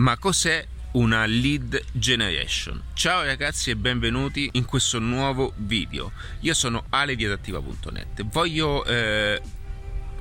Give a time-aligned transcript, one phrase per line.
[0.00, 2.84] Ma cos'è una lead generation?
[2.94, 6.12] Ciao ragazzi e benvenuti in questo nuovo video.
[6.40, 8.24] Io sono Ale di adattiva.net.
[8.24, 9.38] Voglio eh,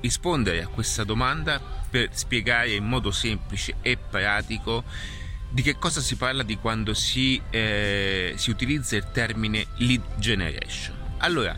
[0.01, 4.83] rispondere a questa domanda per spiegare in modo semplice e pratico
[5.49, 10.93] di che cosa si parla di quando si, eh, si utilizza il termine lead generation.
[11.19, 11.57] Allora,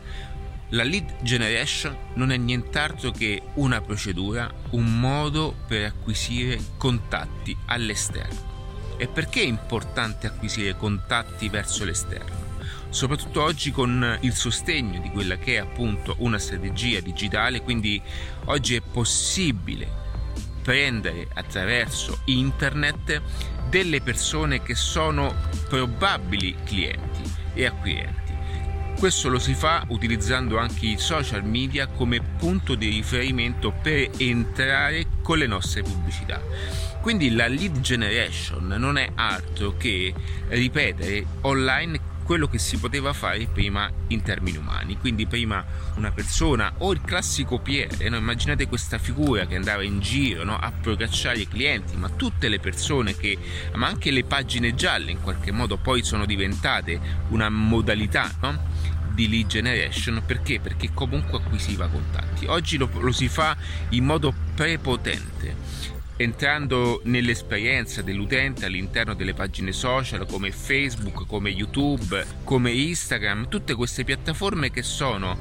[0.71, 8.49] la lead generation non è nient'altro che una procedura, un modo per acquisire contatti all'esterno.
[8.97, 12.49] E perché è importante acquisire contatti verso l'esterno?
[12.89, 18.01] Soprattutto oggi con il sostegno di quella che è appunto una strategia digitale, quindi
[18.45, 19.99] oggi è possibile
[20.61, 23.21] prendere attraverso internet
[23.69, 25.33] delle persone che sono
[25.67, 28.30] probabili clienti e acquirenti
[29.01, 35.07] questo lo si fa utilizzando anche i social media come punto di riferimento per entrare
[35.23, 36.39] con le nostre pubblicità.
[37.01, 40.13] Quindi la lead generation non è altro che
[40.49, 44.97] ripetere online quello che si poteva fare prima in termini umani.
[44.97, 45.65] Quindi prima
[45.95, 48.17] una persona o il classico PR, no?
[48.17, 50.55] immaginate questa figura che andava in giro no?
[50.55, 53.35] a procacciare i clienti, ma tutte le persone che,
[53.73, 56.99] ma anche le pagine gialle in qualche modo poi sono diventate
[57.29, 58.70] una modalità no?
[59.21, 60.59] Di lead generation perché?
[60.59, 62.45] Perché comunque acquisiva contatti.
[62.47, 63.55] Oggi lo, lo si fa
[63.89, 72.71] in modo prepotente entrando nell'esperienza dell'utente all'interno delle pagine social come Facebook, come YouTube, come
[72.71, 75.39] Instagram, tutte queste piattaforme che sono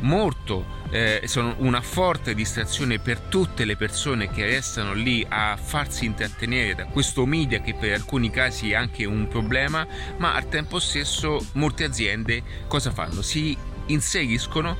[0.00, 6.04] molto, eh, sono una forte distrazione per tutte le persone che restano lì a farsi
[6.04, 9.86] intrattenere da questo media che per alcuni casi è anche un problema,
[10.18, 13.22] ma al tempo stesso molte aziende cosa fanno?
[13.22, 13.56] Si
[13.86, 14.78] inseriscono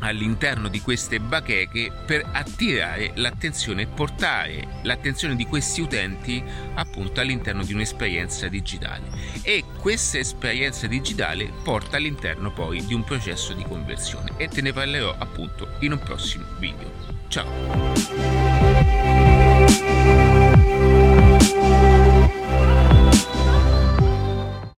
[0.00, 6.42] all'interno di queste bacheche per attirare l'attenzione e portare l'attenzione di questi utenti
[6.74, 9.10] appunto all'interno di un'esperienza digitale.
[9.42, 14.32] E questa esperienza digitale porta all'interno poi di un processo di conversione.
[14.36, 16.90] E te ne parlerò appunto in un prossimo video.
[17.28, 18.58] Ciao